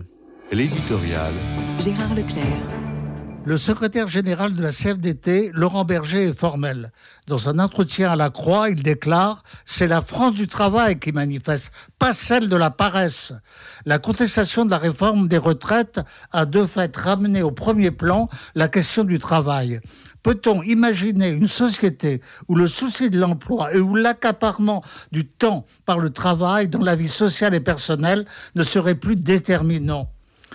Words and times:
suite. 0.00 0.08
L'éditorial. 0.50 1.32
Gérard 1.78 2.14
Leclerc. 2.14 2.82
Le 3.44 3.56
secrétaire 3.56 4.06
général 4.06 4.54
de 4.54 4.62
la 4.62 4.70
CFDT, 4.70 5.50
Laurent 5.52 5.84
Berger, 5.84 6.28
est 6.28 6.38
formel. 6.38 6.92
Dans 7.26 7.48
un 7.48 7.58
entretien 7.58 8.12
à 8.12 8.16
la 8.16 8.30
Croix, 8.30 8.70
il 8.70 8.84
déclare 8.84 9.42
C'est 9.64 9.88
la 9.88 10.00
France 10.00 10.34
du 10.34 10.46
travail 10.46 11.00
qui 11.00 11.10
manifeste, 11.10 11.90
pas 11.98 12.12
celle 12.12 12.48
de 12.48 12.54
la 12.54 12.70
paresse. 12.70 13.32
La 13.84 13.98
contestation 13.98 14.64
de 14.64 14.70
la 14.70 14.78
réforme 14.78 15.26
des 15.26 15.38
retraites 15.38 16.00
a 16.30 16.44
de 16.44 16.64
fait 16.66 16.96
ramené 16.96 17.42
au 17.42 17.50
premier 17.50 17.90
plan 17.90 18.28
la 18.54 18.68
question 18.68 19.02
du 19.02 19.18
travail. 19.18 19.80
Peut-on 20.22 20.62
imaginer 20.62 21.28
une 21.28 21.48
société 21.48 22.20
où 22.48 22.54
le 22.54 22.66
souci 22.66 23.10
de 23.10 23.18
l'emploi 23.18 23.74
et 23.74 23.80
où 23.80 23.94
l'accaparement 23.94 24.82
du 25.10 25.26
temps 25.26 25.66
par 25.84 25.98
le 25.98 26.10
travail 26.10 26.68
dans 26.68 26.82
la 26.82 26.94
vie 26.96 27.08
sociale 27.08 27.54
et 27.54 27.60
personnelle 27.60 28.24
ne 28.54 28.62
serait 28.62 28.94
plus 28.94 29.16
déterminant? 29.16 30.08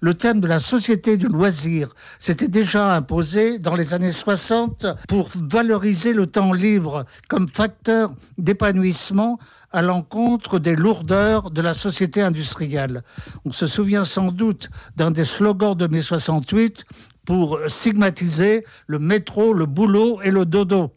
Le 0.00 0.14
thème 0.14 0.40
de 0.40 0.46
la 0.46 0.58
société 0.58 1.16
du 1.16 1.26
loisir 1.26 1.94
s'était 2.20 2.48
déjà 2.48 2.94
imposé 2.94 3.58
dans 3.58 3.74
les 3.74 3.94
années 3.94 4.12
60 4.12 4.86
pour 5.08 5.30
valoriser 5.34 6.12
le 6.12 6.26
temps 6.26 6.52
libre 6.52 7.04
comme 7.28 7.48
facteur 7.48 8.12
d'épanouissement 8.36 9.38
à 9.72 9.82
l'encontre 9.82 10.58
des 10.58 10.76
lourdeurs 10.76 11.50
de 11.50 11.60
la 11.60 11.74
société 11.74 12.22
industrielle. 12.22 13.02
On 13.44 13.50
se 13.50 13.66
souvient 13.66 14.04
sans 14.04 14.30
doute 14.30 14.70
d'un 14.96 15.10
des 15.10 15.24
slogans 15.24 15.74
de 15.74 15.86
mai 15.86 16.00
68 16.00 16.84
pour 17.28 17.58
stigmatiser 17.66 18.64
le 18.86 18.98
métro, 18.98 19.52
le 19.52 19.66
boulot 19.66 20.22
et 20.22 20.30
le 20.30 20.46
dodo. 20.46 20.94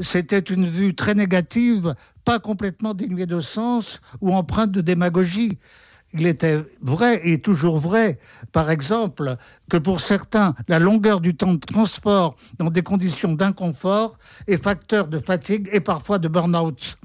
C'était 0.00 0.38
une 0.38 0.66
vue 0.66 0.94
très 0.94 1.14
négative, 1.14 1.94
pas 2.24 2.38
complètement 2.38 2.94
dénuée 2.94 3.26
de 3.26 3.40
sens 3.40 4.00
ou 4.22 4.32
empreinte 4.32 4.72
de 4.72 4.80
démagogie 4.80 5.58
il 6.12 6.26
était 6.26 6.64
vrai 6.80 7.20
et 7.28 7.40
toujours 7.40 7.78
vrai, 7.78 8.18
par 8.52 8.70
exemple, 8.70 9.36
que 9.70 9.76
pour 9.76 10.00
certains, 10.00 10.54
la 10.66 10.78
longueur 10.78 11.20
du 11.20 11.36
temps 11.36 11.52
de 11.52 11.60
transport 11.60 12.36
dans 12.58 12.70
des 12.70 12.82
conditions 12.82 13.34
d'inconfort 13.34 14.18
est 14.48 14.60
facteur 14.60 15.06
de 15.06 15.20
fatigue 15.20 15.68
et 15.72 15.80
parfois 15.80 16.18
de 16.18 16.26
burn-out. 16.26 16.96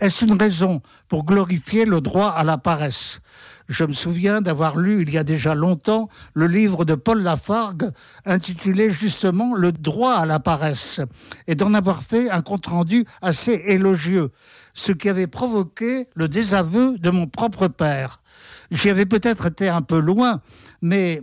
Est-ce 0.00 0.24
une 0.24 0.36
raison 0.36 0.82
pour 1.08 1.24
glorifier 1.24 1.84
le 1.84 2.00
droit 2.00 2.28
à 2.28 2.42
la 2.44 2.58
paresse? 2.58 3.20
Je 3.68 3.84
me 3.84 3.92
souviens 3.92 4.42
d'avoir 4.42 4.76
lu 4.76 5.02
il 5.02 5.10
y 5.10 5.18
a 5.18 5.24
déjà 5.24 5.54
longtemps 5.54 6.08
le 6.34 6.46
livre 6.46 6.84
de 6.84 6.94
Paul 6.94 7.22
Lafargue 7.22 7.90
intitulé 8.26 8.90
justement 8.90 9.54
Le 9.54 9.72
droit 9.72 10.14
à 10.14 10.26
la 10.26 10.38
paresse 10.38 11.00
et 11.46 11.54
d'en 11.54 11.72
avoir 11.72 12.02
fait 12.02 12.30
un 12.30 12.42
compte-rendu 12.42 13.06
assez 13.22 13.62
élogieux, 13.66 14.30
ce 14.74 14.92
qui 14.92 15.08
avait 15.08 15.26
provoqué 15.26 16.08
le 16.14 16.28
désaveu 16.28 16.98
de 16.98 17.10
mon 17.10 17.26
propre 17.26 17.68
père. 17.68 18.20
J'y 18.70 18.90
avais 18.90 19.06
peut-être 19.06 19.46
été 19.46 19.68
un 19.68 19.82
peu 19.82 19.98
loin, 19.98 20.40
mais 20.82 21.22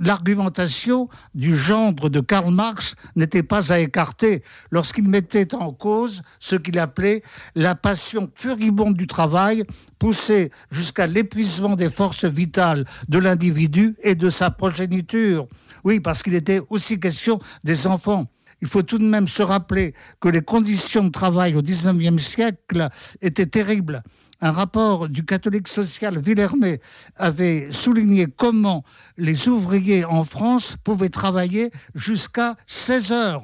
l'argumentation 0.00 1.08
du 1.34 1.56
gendre 1.56 2.08
de 2.08 2.20
Karl 2.20 2.52
Marx 2.52 2.94
n'était 3.14 3.42
pas 3.42 3.72
à 3.72 3.78
écarter 3.78 4.42
lorsqu'il 4.70 5.08
mettait 5.08 5.54
en 5.54 5.72
cause 5.72 6.22
ce 6.40 6.56
qu'il 6.56 6.78
appelait 6.78 7.22
la 7.54 7.74
passion 7.74 8.30
furibonde 8.34 8.94
du 8.94 9.06
travail, 9.06 9.64
poussée 9.98 10.50
jusqu'à 10.70 11.06
l'épuisement 11.06 11.74
des 11.74 11.90
forces 11.90 12.24
vitales 12.24 12.84
de 13.08 13.18
l'individu 13.18 13.96
et 14.02 14.14
de 14.14 14.30
sa 14.30 14.50
progéniture. 14.50 15.46
Oui, 15.84 16.00
parce 16.00 16.22
qu'il 16.22 16.34
était 16.34 16.60
aussi 16.68 16.98
question 16.98 17.38
des 17.64 17.86
enfants. 17.86 18.26
Il 18.62 18.68
faut 18.68 18.82
tout 18.82 18.98
de 18.98 19.04
même 19.04 19.28
se 19.28 19.42
rappeler 19.42 19.94
que 20.20 20.28
les 20.28 20.42
conditions 20.42 21.04
de 21.04 21.10
travail 21.10 21.56
au 21.56 21.62
XIXe 21.62 22.22
siècle 22.22 22.88
étaient 23.20 23.46
terribles 23.46 24.02
un 24.40 24.52
rapport 24.52 25.08
du 25.08 25.24
catholique 25.24 25.68
social 25.68 26.18
Villermé 26.18 26.78
avait 27.16 27.68
souligné 27.70 28.26
comment 28.26 28.84
les 29.16 29.48
ouvriers 29.48 30.04
en 30.04 30.24
France 30.24 30.76
pouvaient 30.82 31.08
travailler 31.08 31.70
jusqu'à 31.94 32.54
16 32.66 33.12
heures. 33.12 33.42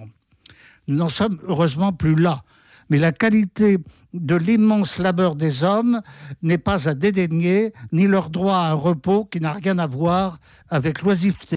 Nous 0.89 0.97
n'en 0.97 1.09
sommes 1.09 1.39
heureusement 1.47 1.93
plus 1.93 2.15
là. 2.15 2.43
Mais 2.91 2.99
la 2.99 3.13
qualité 3.13 3.79
de 4.13 4.35
l'immense 4.35 4.99
labeur 4.99 5.35
des 5.35 5.65
hommes 5.65 6.03
n'est 6.43 6.59
pas 6.59 6.89
à 6.89 6.95
dédaigner, 6.95 7.73
ni 7.93 8.07
leur 8.07 8.29
droit 8.29 8.57
à 8.57 8.71
un 8.71 8.75
repos 8.75 9.25
qui 9.25 9.41
n'a 9.41 9.53
rien 9.53 9.79
à 9.79 9.87
voir 9.87 10.39
avec 10.69 11.01
l'oisiveté. 11.01 11.49